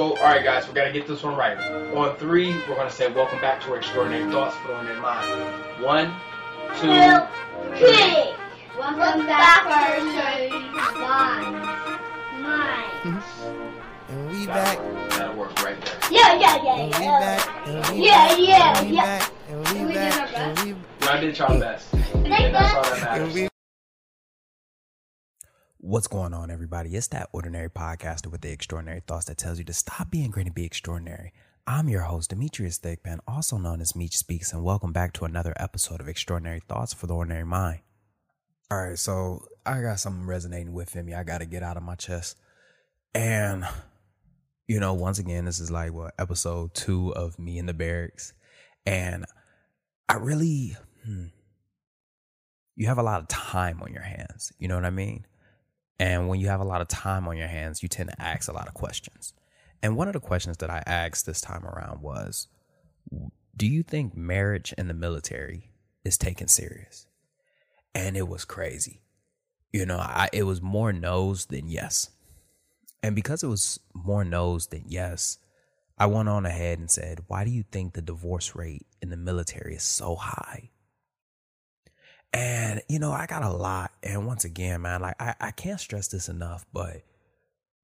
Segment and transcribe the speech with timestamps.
[0.00, 1.58] So, all right, guys, we got to get this one right.
[1.58, 5.00] On three, we're going to say, Welcome back to our Extraordinary Thoughts for on their
[5.00, 5.26] mind.
[5.82, 6.14] One,
[6.78, 6.86] two,
[7.78, 8.32] three.
[8.78, 10.54] Welcome back to
[11.00, 11.50] Mine.
[12.40, 13.22] Mine.
[14.08, 14.78] And we back.
[15.10, 15.98] That'll work right there.
[16.12, 17.18] Yeah, yeah, yeah, And we yeah.
[17.18, 17.66] back.
[17.66, 18.38] And we Yeah, back.
[18.38, 19.02] yeah, And we yeah.
[19.18, 19.32] back.
[19.48, 20.36] And we We did our back.
[20.36, 20.64] And best.
[20.64, 21.92] we Y'all did y'all best.
[22.14, 23.47] And that's all that and matters.
[25.80, 26.96] What's going on, everybody?
[26.96, 30.46] It's that ordinary podcaster with the extraordinary thoughts that tells you to stop being great
[30.46, 31.32] and be extraordinary.
[31.68, 35.52] I'm your host, Demetrius Thigpen, also known as Meech Speaks, and welcome back to another
[35.56, 37.78] episode of Extraordinary Thoughts for the Ordinary Mind.
[38.72, 41.14] All right, so I got something resonating within me.
[41.14, 42.36] I got to get out of my chest.
[43.14, 43.64] And,
[44.66, 48.32] you know, once again, this is like what episode two of me in the barracks.
[48.84, 49.26] And
[50.08, 51.26] I really, hmm,
[52.74, 54.52] you have a lot of time on your hands.
[54.58, 55.24] You know what I mean?
[55.98, 58.48] And when you have a lot of time on your hands, you tend to ask
[58.48, 59.32] a lot of questions.
[59.82, 62.48] And one of the questions that I asked this time around was
[63.56, 65.70] Do you think marriage in the military
[66.04, 67.06] is taken serious?
[67.94, 69.02] And it was crazy.
[69.72, 72.10] You know, I, it was more no's than yes.
[73.02, 75.38] And because it was more no's than yes,
[75.98, 79.16] I went on ahead and said, Why do you think the divorce rate in the
[79.16, 80.70] military is so high?
[82.32, 83.92] And, you know, I got a lot.
[84.02, 87.02] And once again, man, like I, I can't stress this enough, but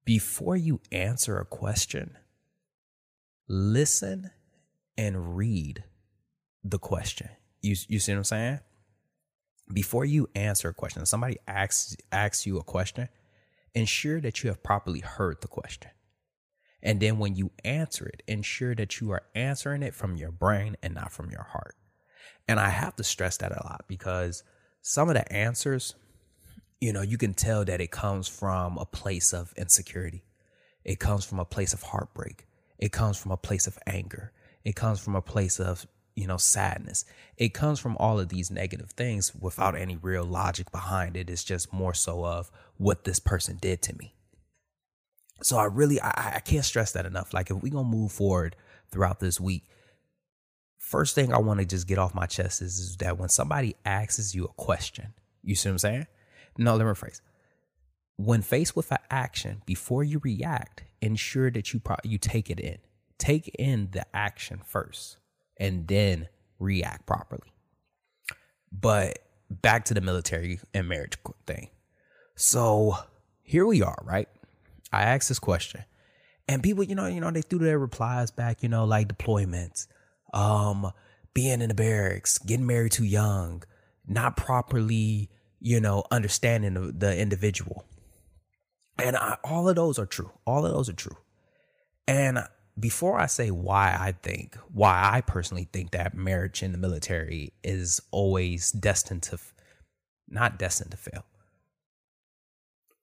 [0.05, 2.17] before you answer a question,
[3.47, 4.29] listen
[4.97, 5.83] and read
[6.63, 7.29] the question.
[7.61, 8.59] You, you see what I'm saying?
[9.73, 13.09] Before you answer a question, somebody asks asks you a question,
[13.73, 15.89] ensure that you have properly heard the question.
[16.83, 20.77] And then when you answer it, ensure that you are answering it from your brain
[20.83, 21.75] and not from your heart.
[22.47, 24.43] And I have to stress that a lot because
[24.81, 25.95] some of the answers,
[26.79, 30.23] you know, you can tell that it comes from a place of insecurity.
[30.83, 32.45] It comes from a place of heartbreak.
[32.77, 34.31] It comes from a place of anger.
[34.63, 37.05] It comes from a place of, you know, sadness.
[37.37, 41.29] It comes from all of these negative things without any real logic behind it.
[41.29, 44.13] It's just more so of what this person did to me.
[45.41, 47.33] So I really I, I can't stress that enough.
[47.33, 48.55] Like if we're gonna move forward
[48.91, 49.63] throughout this week,
[50.85, 53.75] first thing I want to just get off my chest is, is that when somebody
[53.85, 56.07] asks you a question, you see what I'm saying?
[56.59, 57.21] No, let me rephrase.
[58.17, 62.59] When faced with an action, before you react, ensure that you pro- you take it
[62.59, 62.77] in.
[63.17, 65.17] Take in the action first,
[65.57, 66.27] and then
[66.59, 67.51] react properly.
[68.71, 69.19] But
[69.49, 71.17] back to the military and marriage
[71.47, 71.69] thing.
[72.35, 72.95] So
[73.41, 74.29] here we are, right?
[74.93, 75.83] I asked this question,
[76.47, 79.87] and people, you know, you know, they threw their replies back, you know, like deployments,
[80.35, 80.91] um,
[81.33, 83.63] being in the barracks, getting married too young,
[84.05, 85.29] not properly,
[85.59, 87.85] you know, understanding the, the individual.
[88.99, 90.31] And I, all of those are true.
[90.45, 91.17] All of those are true.
[92.07, 92.39] And
[92.79, 97.53] before I say why I think, why I personally think that marriage in the military
[97.63, 99.39] is always destined to,
[100.27, 101.25] not destined to fail,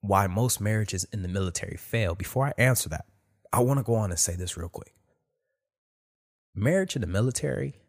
[0.00, 3.06] why most marriages in the military fail, before I answer that,
[3.52, 4.94] I want to go on and say this real quick.
[6.54, 7.80] Marriage in the military,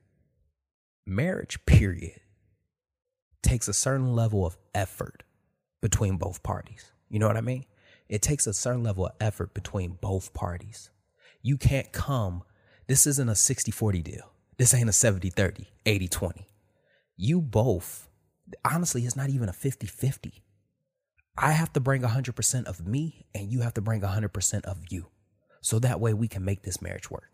[1.06, 2.22] marriage, period,
[3.42, 5.24] takes a certain level of effort
[5.82, 6.94] between both parties.
[7.10, 7.66] You know what I mean?
[8.08, 10.92] It takes a certain level of effort between both parties.
[11.42, 12.44] You can't come,
[12.88, 14.32] this isn't a 60 40 deal.
[14.58, 16.48] This ain't a 70 30, 80 20.
[17.18, 18.08] You both,
[18.64, 20.42] honestly, it's not even a 50 50.
[21.38, 25.08] I have to bring 100% of me and you have to bring 100% of you.
[25.62, 27.33] So that way we can make this marriage work.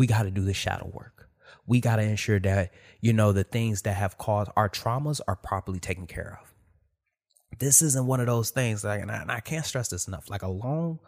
[0.00, 1.28] We got to do the shadow work.
[1.66, 2.72] We got to ensure that,
[3.02, 7.58] you know, the things that have caused our traumas are properly taken care of.
[7.58, 10.30] This isn't one of those things that, and I, and I can't stress this enough,
[10.30, 11.00] like a long,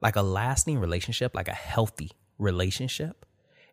[0.00, 3.26] like a lasting relationship, like a healthy relationship,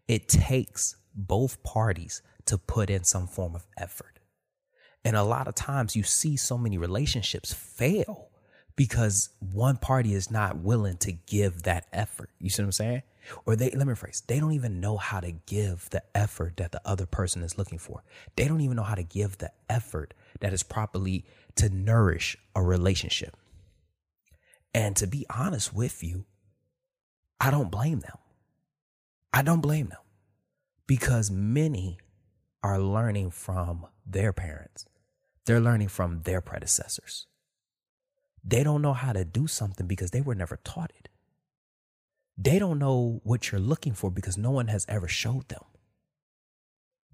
[0.06, 4.20] it takes both parties to put in some form of effort.
[5.06, 8.32] And a lot of times you see so many relationships fail
[8.76, 12.32] because one party is not willing to give that effort.
[12.38, 13.04] You see what I'm saying?
[13.46, 16.72] Or they, let me rephrase, they don't even know how to give the effort that
[16.72, 18.04] the other person is looking for.
[18.36, 21.26] They don't even know how to give the effort that is properly
[21.56, 23.36] to nourish a relationship.
[24.74, 26.26] And to be honest with you,
[27.40, 28.18] I don't blame them.
[29.34, 30.02] I don't blame them
[30.88, 31.98] because many
[32.64, 34.86] are learning from their parents.
[35.46, 37.28] They're learning from their predecessors.
[38.44, 41.10] They don't know how to do something because they were never taught it.
[42.38, 45.64] They don't know what you're looking for because no one has ever showed them.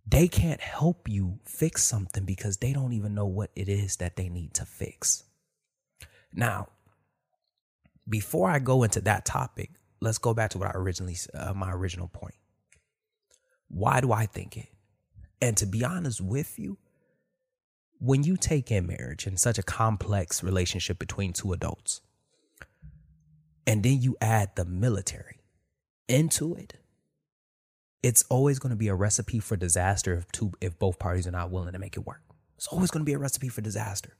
[0.06, 4.18] They can't help you fix something because they don't even know what it is that
[4.18, 5.24] they need to fix.
[6.34, 6.68] Now,
[8.08, 9.72] before I go into that topic,
[10.02, 12.36] let's go back to what I originally uh, my original point.
[13.70, 14.68] Why do I think it?
[15.42, 16.78] And to be honest with you,
[18.00, 22.02] when you take in marriage and such a complex relationship between two adults,
[23.66, 25.42] and then you add the military
[26.08, 26.76] into it,
[28.02, 31.32] it's always going to be a recipe for disaster if two if both parties are
[31.32, 32.22] not willing to make it work.
[32.58, 34.18] It's always going to be a recipe for disaster.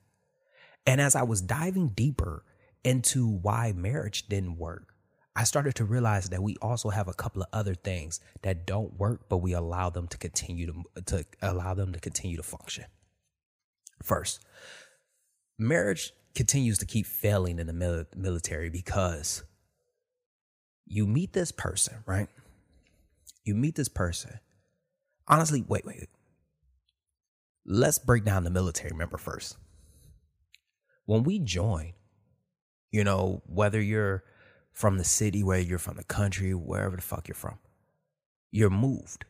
[0.86, 2.44] And as I was diving deeper
[2.84, 4.94] into why marriage didn't work,
[5.36, 9.00] I started to realize that we also have a couple of other things that don't
[9.00, 12.86] work, but we allow them to continue to, to allow them to continue to function.
[14.04, 14.46] First,
[15.58, 19.44] marriage continues to keep failing in the mil- military because
[20.86, 22.28] you meet this person, right?
[23.44, 24.40] You meet this person.
[25.28, 26.10] Honestly, wait, wait.
[27.66, 29.58] Let's break down the military member first.
[31.06, 31.94] When we join,
[32.92, 34.24] you know, whether you're
[34.72, 37.60] from the city, whether you're from the country, wherever the fuck you're from,
[38.52, 39.26] you're moved.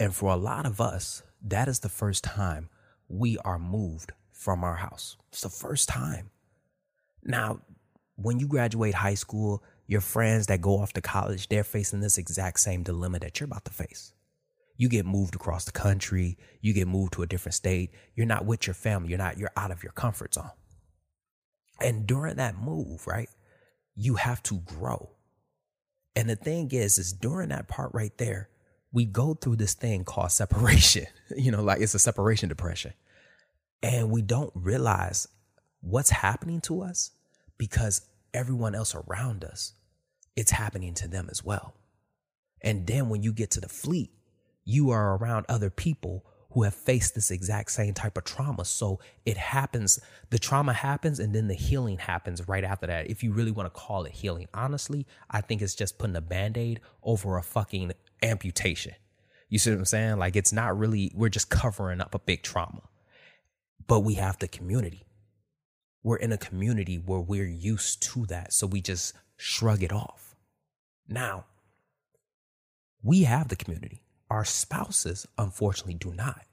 [0.00, 2.68] And for a lot of us, that is the first time
[3.08, 5.16] we are moved from our house.
[5.30, 6.30] It's the first time.
[7.22, 7.60] Now,
[8.16, 12.18] when you graduate high school, your friends that go off to college, they're facing this
[12.18, 14.12] exact same dilemma that you're about to face.
[14.76, 18.44] You get moved across the country, you get moved to a different state, you're not
[18.44, 20.50] with your family, you're not, you're out of your comfort zone.
[21.80, 23.28] And during that move, right,
[23.94, 25.10] you have to grow.
[26.16, 28.48] And the thing is, is during that part right there,
[28.92, 31.06] we go through this thing called separation.
[31.36, 32.94] you know, like it's a separation depression.
[33.84, 35.28] And we don't realize
[35.82, 37.10] what's happening to us
[37.58, 38.00] because
[38.32, 39.74] everyone else around us,
[40.34, 41.74] it's happening to them as well.
[42.62, 44.10] And then when you get to the fleet,
[44.64, 48.64] you are around other people who have faced this exact same type of trauma.
[48.64, 50.00] So it happens,
[50.30, 53.10] the trauma happens, and then the healing happens right after that.
[53.10, 56.22] If you really want to call it healing, honestly, I think it's just putting a
[56.22, 57.92] band aid over a fucking
[58.22, 58.94] amputation.
[59.50, 60.16] You see what I'm saying?
[60.16, 62.80] Like it's not really, we're just covering up a big trauma.
[63.86, 65.06] But we have the community.
[66.02, 68.52] We're in a community where we're used to that.
[68.52, 70.36] So we just shrug it off.
[71.08, 71.46] Now,
[73.02, 74.02] we have the community.
[74.30, 76.46] Our spouses, unfortunately, do not.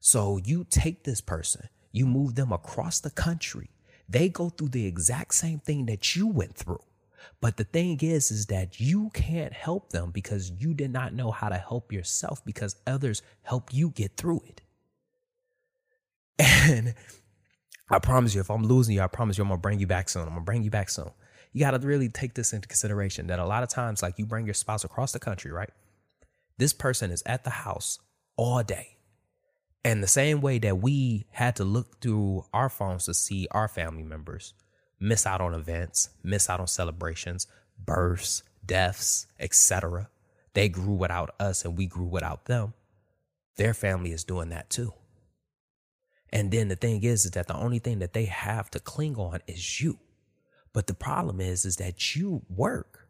[0.00, 3.70] So you take this person, you move them across the country.
[4.08, 6.82] They go through the exact same thing that you went through.
[7.40, 11.30] But the thing is, is that you can't help them because you did not know
[11.30, 14.62] how to help yourself because others helped you get through it.
[16.68, 16.94] And
[17.88, 20.08] I promise you, if I'm losing you, I promise you, I'm gonna bring you back
[20.08, 20.22] soon.
[20.22, 21.10] I'm gonna bring you back soon.
[21.52, 24.46] You gotta really take this into consideration that a lot of times, like you bring
[24.46, 25.70] your spouse across the country, right?
[26.58, 28.00] This person is at the house
[28.36, 28.96] all day.
[29.84, 33.68] And the same way that we had to look through our phones to see our
[33.68, 34.54] family members
[34.98, 37.46] miss out on events, miss out on celebrations,
[37.78, 40.08] births, deaths, etc.
[40.54, 42.74] They grew without us and we grew without them.
[43.56, 44.92] Their family is doing that too.
[46.32, 49.16] And then the thing is, is that the only thing that they have to cling
[49.16, 49.98] on is you.
[50.72, 53.08] But the problem is, is that you work.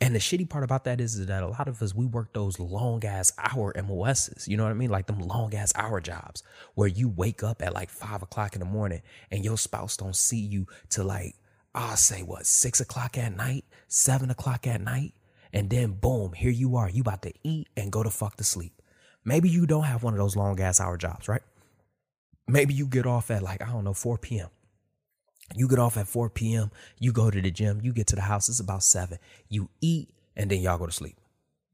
[0.00, 2.32] And the shitty part about that is, is that a lot of us, we work
[2.32, 4.46] those long ass hour MOSs.
[4.46, 4.90] You know what I mean?
[4.90, 6.42] Like them long ass hour jobs
[6.74, 10.16] where you wake up at like five o'clock in the morning and your spouse don't
[10.16, 11.34] see you till like,
[11.74, 15.14] I'll say what, six o'clock at night, seven o'clock at night.
[15.52, 16.88] And then boom, here you are.
[16.88, 18.80] You about to eat and go to fuck to sleep.
[19.24, 21.42] Maybe you don't have one of those long ass hour jobs, right?
[22.48, 24.48] Maybe you get off at like, I don't know, 4 p.m.
[25.54, 28.22] You get off at 4 p.m., you go to the gym, you get to the
[28.22, 29.18] house, it's about 7.
[29.48, 31.18] You eat, and then y'all go to sleep.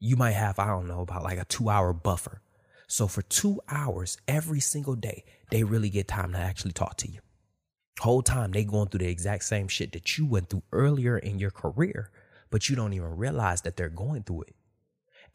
[0.00, 2.40] You might have, I don't know, about like a two hour buffer.
[2.88, 7.10] So for two hours every single day, they really get time to actually talk to
[7.10, 7.20] you.
[8.00, 11.38] Whole time they going through the exact same shit that you went through earlier in
[11.38, 12.10] your career,
[12.50, 14.56] but you don't even realize that they're going through it.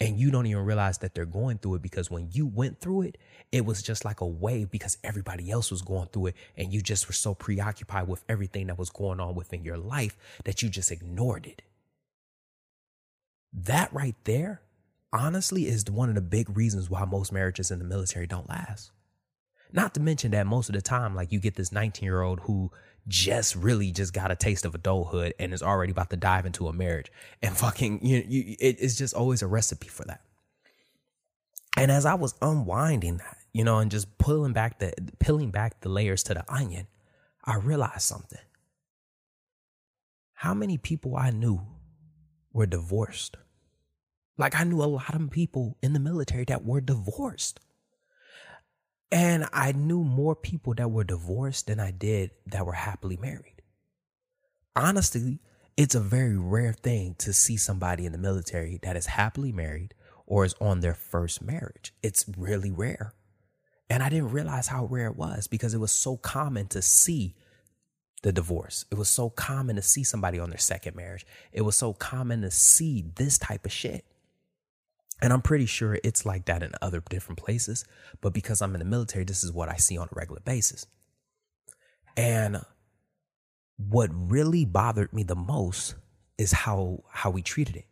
[0.02, 3.02] And you don't even realize that they're going through it because when you went through
[3.02, 3.18] it,
[3.52, 6.36] it was just like a wave because everybody else was going through it.
[6.56, 10.18] And you just were so preoccupied with everything that was going on within your life
[10.46, 11.64] that you just ignored it.
[13.52, 14.62] That right there,
[15.12, 18.92] honestly, is one of the big reasons why most marriages in the military don't last.
[19.72, 22.42] Not to mention that most of the time, like you get this 19 year old
[22.42, 22.72] who
[23.10, 26.68] just really just got a taste of adulthood and is already about to dive into
[26.68, 27.12] a marriage.
[27.42, 30.22] And fucking you, you it's just always a recipe for that.
[31.76, 35.82] And as i was unwinding that you know and just pulling back the peeling back
[35.82, 36.88] the layers to the onion
[37.44, 38.40] i realized something.
[40.34, 41.62] How many people i knew
[42.54, 43.38] were divorced?
[44.38, 47.60] Like i knew a lot of people in the military that were divorced
[49.12, 53.62] and I knew more people that were divorced than I did that were happily married.
[54.76, 55.40] Honestly,
[55.80, 59.94] It's a very rare thing to see somebody in the military that is happily married
[60.26, 61.94] or is on their first marriage.
[62.04, 63.14] It's really rare.
[63.90, 67.38] And I didn't realize how rare it was because it was so common to see
[68.24, 68.84] the divorce.
[68.92, 71.26] It was so common to see somebody on their second marriage.
[71.54, 74.04] It was so common to see this type of shit.
[75.22, 77.86] And I'm pretty sure it's like that in other different places.
[78.22, 80.86] But because I'm in the military, this is what I see on a regular basis.
[82.16, 82.62] And
[83.78, 85.96] what really bothered me the most
[86.38, 87.86] is how how we treated it.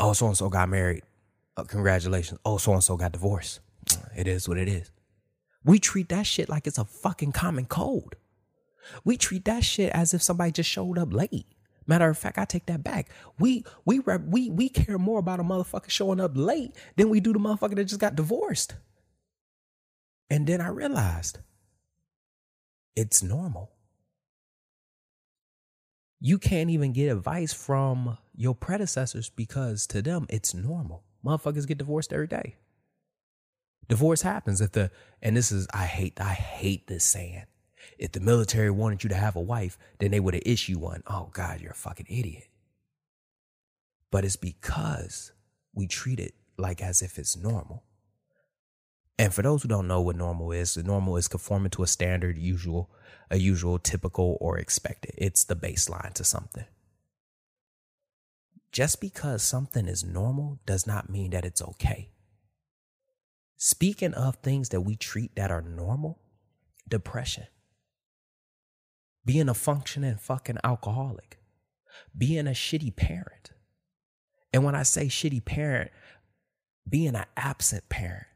[0.00, 1.02] Oh, so and so got married.
[1.56, 2.40] Uh, congratulations.
[2.44, 3.60] Oh, so and so got divorced.
[4.16, 4.90] It is what it is.
[5.64, 8.16] We treat that shit like it's a fucking common cold.
[9.04, 11.46] We treat that shit as if somebody just showed up late.
[11.86, 13.10] Matter of fact, I take that back.
[13.38, 17.32] We we we we care more about a motherfucker showing up late than we do
[17.32, 18.76] the motherfucker that just got divorced.
[20.30, 21.38] And then I realized
[22.96, 23.70] it's normal.
[26.20, 31.02] You can't even get advice from your predecessors because to them it's normal.
[31.24, 32.56] Motherfuckers get divorced every day.
[33.88, 37.44] Divorce happens if the and this is I hate I hate this saying.
[37.98, 41.02] If the military wanted you to have a wife, then they would have issued one.
[41.06, 42.48] Oh God, you're a fucking idiot.
[44.10, 45.32] But it's because
[45.74, 47.84] we treat it like as if it's normal.
[49.18, 52.36] And for those who don't know what normal is, normal is conforming to a standard,
[52.36, 52.90] usual,
[53.30, 55.14] a usual, typical, or expected.
[55.16, 56.64] It's the baseline to something.
[58.72, 62.10] Just because something is normal does not mean that it's okay.
[63.56, 66.18] Speaking of things that we treat that are normal,
[66.88, 67.46] depression,
[69.24, 71.38] being a functioning fucking alcoholic,
[72.16, 73.50] being a shitty parent.
[74.52, 75.90] And when I say shitty parent,
[76.88, 78.26] being an absent parent.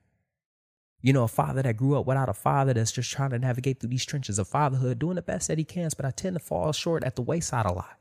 [1.03, 3.81] You know, a father that grew up without a father that's just trying to navigate
[3.81, 6.41] through these trenches of fatherhood, doing the best that he can, but I tend to
[6.41, 7.99] fall short at the wayside a lot.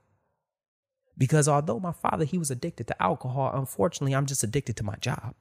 [1.17, 4.95] Because although my father, he was addicted to alcohol, unfortunately, I'm just addicted to my
[4.95, 5.35] job.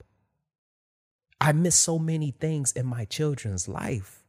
[1.40, 4.23] I miss so many things in my children's life,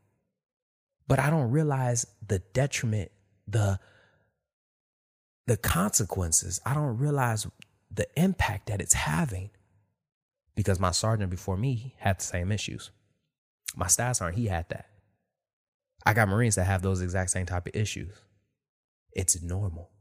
[1.07, 3.11] but I don't realize the detriment,
[3.47, 3.79] the
[5.47, 6.59] the consequences.
[6.65, 7.47] I don't realize
[7.91, 9.51] the impact that it's having
[10.55, 12.91] because my sergeant before me had the same issues.
[13.75, 14.89] My staff sergeant, he had that.
[16.05, 18.13] I got Marines that have those exact same type of issues.
[19.11, 19.91] It's normal,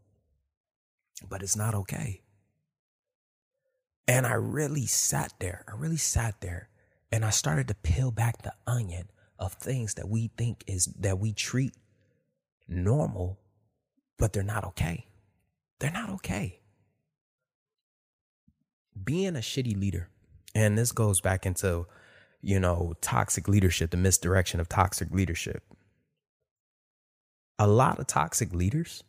[1.28, 2.22] but it's not okay.
[4.06, 5.64] And I really sat there.
[5.68, 6.68] I really sat there
[7.10, 11.18] and I started to peel back the onion of things that we think is that
[11.18, 11.74] we treat
[12.68, 13.38] normal,
[14.18, 15.06] but they're not okay.
[15.80, 16.60] They're not okay.
[19.02, 20.08] Being a shitty leader,
[20.54, 21.86] and this goes back into
[22.44, 25.62] you know, toxic leadership, the misdirection of toxic leadership.
[27.58, 29.02] A lot of toxic leaders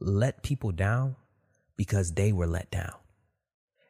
[0.00, 1.16] let people down
[1.76, 2.92] because they were let down.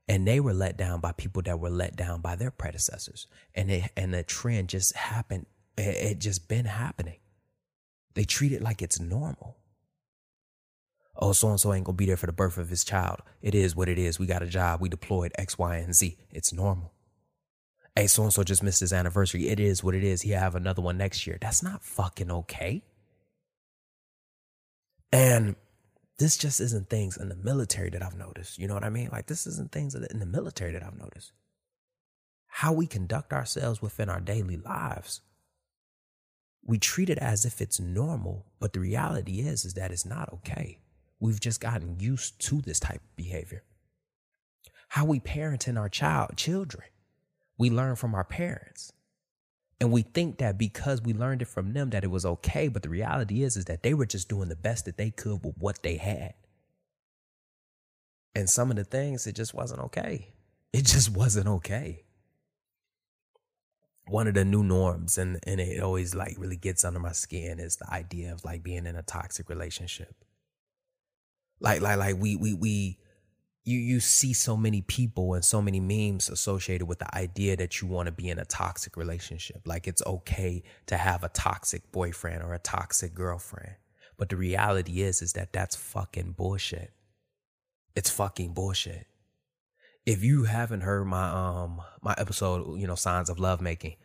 [0.06, 3.26] And they were let down by people that were let down by their predecessors.
[3.54, 5.46] And it, and the trend just happened.
[5.78, 7.18] It, it just been happening.
[8.14, 9.56] They treat it like it's normal.
[11.16, 13.23] Oh, so and so ain't gonna be there for the birth of his child.
[13.40, 14.18] It is what it is.
[14.18, 14.80] We got a job.
[14.80, 16.18] We deployed X, Y, and Z.
[16.30, 16.92] It's normal
[17.99, 19.49] hey, so and so just missed his anniversary.
[19.49, 20.23] It is what it is.
[20.23, 21.37] He have another one next year.
[21.40, 22.85] That's not fucking okay.
[25.11, 25.56] And
[26.18, 28.58] this just isn't things in the military that I've noticed.
[28.58, 29.08] You know what I mean?
[29.11, 31.32] Like this isn't things in the military that I've noticed.
[32.47, 35.20] How we conduct ourselves within our daily lives.
[36.65, 40.33] We treat it as if it's normal, but the reality is is that it's not
[40.33, 40.81] okay.
[41.21, 43.65] We've just gotten used to this type of behavior.
[44.88, 46.85] How we parenting our child children
[47.59, 48.93] we learn from our parents.
[49.81, 52.83] And we think that because we learned it from them that it was okay, but
[52.83, 55.57] the reality is is that they were just doing the best that they could with
[55.59, 56.35] what they had.
[58.35, 60.29] And some of the things it just wasn't okay.
[60.73, 62.05] It just wasn't okay.
[64.09, 67.59] One of the new norms and and it always like really gets under my skin
[67.59, 70.25] is the idea of like being in a toxic relationship.
[71.61, 72.99] Like like like we we we
[73.65, 77.81] you you see so many people and so many memes associated with the idea that
[77.81, 79.62] you want to be in a toxic relationship.
[79.67, 83.75] Like it's okay to have a toxic boyfriend or a toxic girlfriend
[84.19, 86.93] but the reality is is that that's fucking bullshit.
[87.95, 89.07] It's fucking bullshit
[90.09, 93.97] if you haven't heard my um my episode you know signs of love making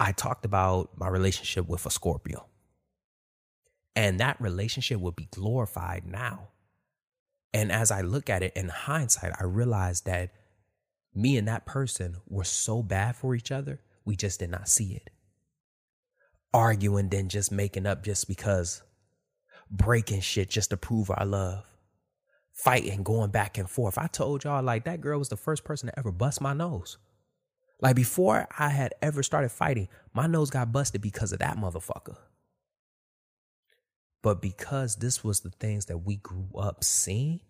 [0.00, 2.46] i talked about my relationship with a scorpio
[3.96, 6.48] and that relationship would be glorified now
[7.54, 10.30] and as I look at it in hindsight, I realize that
[11.14, 14.94] me and that person were so bad for each other, we just did not see
[14.94, 15.10] it.
[16.54, 18.82] Arguing, then just making up just because.
[19.70, 21.64] breaking shit just to prove our love,
[22.54, 23.98] fighting, going back and forth.
[23.98, 26.96] I told y'all, like, that girl was the first person to ever bust my nose.
[27.80, 32.16] Like, before I had ever started fighting, my nose got busted because of that motherfucker.
[34.22, 37.40] But because this was the things that we grew up seeing,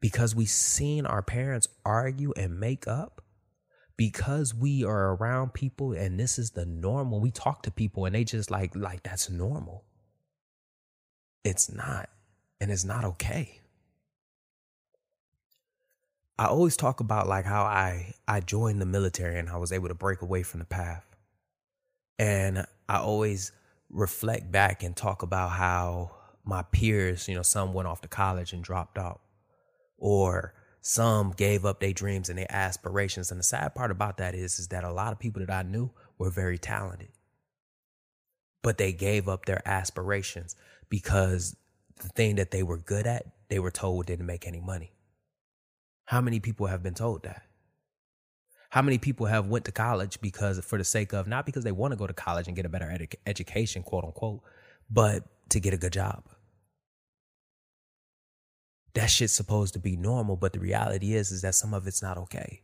[0.00, 3.22] because we seen our parents argue and make up,
[4.00, 7.20] because we are around people and this is the normal.
[7.20, 9.84] We talk to people and they just like like that's normal.
[11.44, 12.08] It's not.
[12.60, 13.60] And it's not okay.
[16.38, 19.88] I always talk about like how I I joined the military and I was able
[19.88, 21.04] to break away from the path.
[22.18, 23.52] And I always
[23.90, 26.12] reflect back and talk about how
[26.44, 29.20] my peers, you know, some went off to college and dropped out.
[29.98, 33.30] Or some gave up their dreams and their aspirations.
[33.30, 35.62] And the sad part about that is, is that a lot of people that I
[35.62, 37.10] knew were very talented,
[38.62, 40.56] but they gave up their aspirations
[40.88, 41.56] because
[42.00, 44.92] the thing that they were good at, they were told didn't make any money.
[46.06, 47.42] How many people have been told that?
[48.70, 51.72] How many people have went to college because for the sake of not because they
[51.72, 54.42] want to go to college and get a better edu- education, quote unquote,
[54.90, 56.24] but to get a good job?
[58.94, 62.02] that shit's supposed to be normal, but the reality is is that some of it's
[62.02, 62.62] not okay.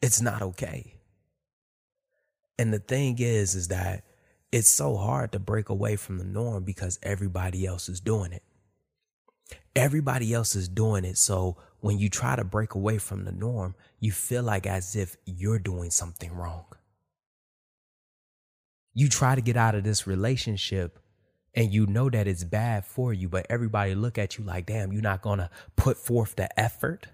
[0.00, 0.96] It's not okay.
[2.58, 4.04] And the thing is is that
[4.52, 8.42] it's so hard to break away from the norm because everybody else is doing it.
[9.76, 11.16] Everybody else is doing it.
[11.16, 15.16] So when you try to break away from the norm, you feel like as if
[15.24, 16.64] you're doing something wrong.
[18.92, 20.98] You try to get out of this relationship
[21.54, 24.92] and you know that it's bad for you, but everybody look at you like, damn,
[24.92, 27.06] you're not gonna put forth the effort.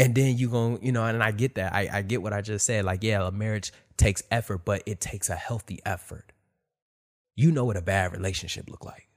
[0.00, 1.74] And then you going you know, and I get that.
[1.74, 2.86] I, I get what I just said.
[2.86, 6.32] Like, yeah, a marriage takes effort, but it takes a healthy effort.
[7.36, 9.08] You know what a bad relationship look like.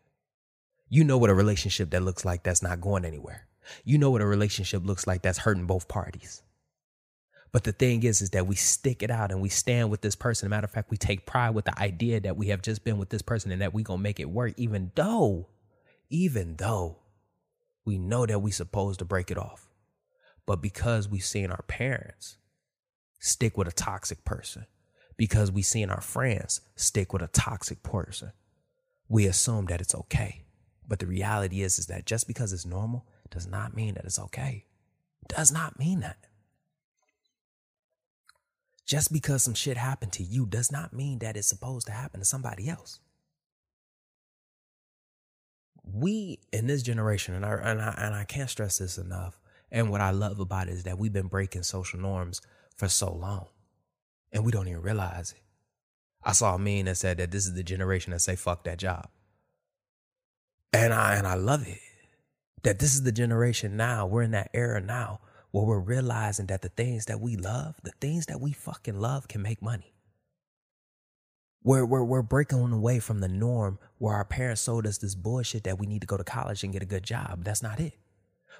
[0.89, 3.47] You know what a relationship that looks like that's not going anywhere.
[3.85, 6.41] You know what a relationship looks like that's hurting both parties.
[7.53, 10.15] But the thing is, is that we stick it out and we stand with this
[10.15, 10.50] person.
[10.50, 13.09] matter of fact, we take pride with the idea that we have just been with
[13.09, 15.48] this person and that we gonna make it work, even though,
[16.09, 16.98] even though
[17.85, 19.69] we know that we're supposed to break it off.
[20.46, 22.38] But because we've seen our parents
[23.20, 24.66] stick with a toxic person,
[25.16, 28.32] because we've seen our friends stick with a toxic person,
[29.08, 30.44] we assume that it's okay.
[30.88, 34.20] But the reality is, is that just because it's normal does not mean that it's
[34.20, 34.66] okay.
[35.27, 36.18] Does not mean that.
[38.86, 42.20] Just because some shit happened to you does not mean that it's supposed to happen
[42.20, 43.00] to somebody else.
[45.86, 49.40] We in this generation, and I, and I and I can't stress this enough.
[49.74, 52.42] And what I love about it is that we've been breaking social norms
[52.77, 53.48] for so long,
[54.31, 55.42] and we don't even realize it.
[56.24, 58.77] I saw a meme that said that this is the generation that say "fuck that
[58.77, 59.09] job,"
[60.72, 61.79] and I and I love it.
[62.62, 64.05] That this is the generation now.
[64.05, 65.20] We're in that era now
[65.51, 69.27] where we're realizing that the things that we love, the things that we fucking love
[69.27, 69.94] can make money.
[71.64, 75.64] We're, we're, we're breaking away from the norm where our parents sold us this bullshit
[75.66, 77.44] that we need to go to college and get a good job.
[77.44, 77.94] That's not it.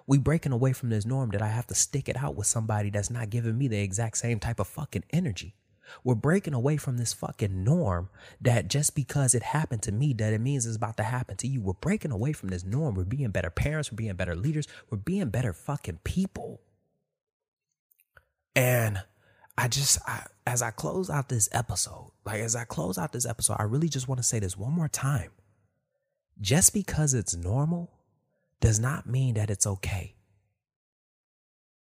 [0.08, 2.90] We breaking away from this norm that I have to stick it out with somebody
[2.90, 5.56] that's not giving me the exact same type of fucking energy.
[6.04, 8.10] We're breaking away from this fucking norm
[8.42, 11.48] that just because it happened to me, that it means it's about to happen to
[11.48, 11.62] you.
[11.62, 12.96] We're breaking away from this norm.
[12.96, 13.92] We're being better parents.
[13.92, 14.68] We're being better leaders.
[14.90, 16.62] We're being better fucking people.
[18.56, 19.02] And
[19.58, 23.26] I just, I, as I close out this episode, like as I close out this
[23.26, 25.32] episode, I really just want to say this one more time.
[26.42, 27.92] Just because it's normal
[28.64, 30.16] does not mean that it's okay.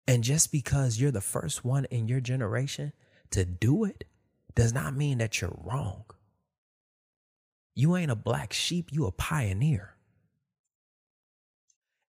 [0.05, 2.91] And just because you're the first one in your generation
[3.31, 4.03] to do it
[4.53, 6.03] does not mean that you're wrong.
[7.73, 9.93] You ain't a black sheep, you a pioneer.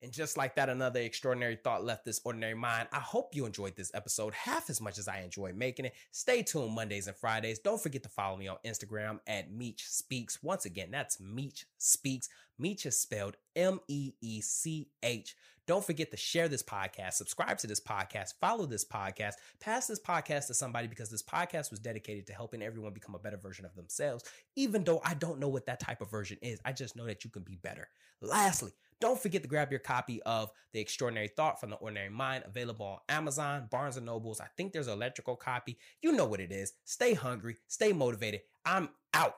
[0.02, 2.88] And just like that, another extraordinary thought left this ordinary mind.
[2.92, 5.94] I hope you enjoyed this episode half as much as I enjoyed making it.
[6.10, 7.60] Stay tuned Mondays and Fridays.
[7.60, 10.42] Don't forget to follow me on Instagram at Meech Speaks.
[10.42, 12.28] Once again, that's Meech Speaks.
[12.58, 15.36] Meech spelled M E E C H.
[15.68, 20.00] Don't forget to share this podcast, subscribe to this podcast, follow this podcast, pass this
[20.00, 23.66] podcast to somebody because this podcast was dedicated to helping everyone become a better version
[23.66, 24.24] of themselves.
[24.56, 27.22] Even though I don't know what that type of version is, I just know that
[27.22, 27.86] you can be better.
[28.22, 32.44] Lastly, don't forget to grab your copy of The Extraordinary Thought from the Ordinary Mind,
[32.46, 34.40] available on Amazon, Barnes and Nobles.
[34.40, 35.76] I think there's an electrical copy.
[36.00, 36.72] You know what it is.
[36.86, 38.40] Stay hungry, stay motivated.
[38.64, 39.34] I'm out.